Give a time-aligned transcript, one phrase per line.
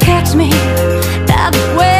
[0.00, 0.50] catch me
[1.26, 1.99] that way.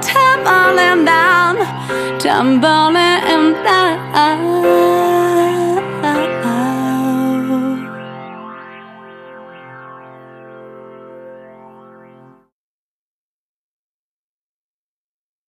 [0.00, 1.56] Tumbling down,
[2.20, 4.91] tumbling down.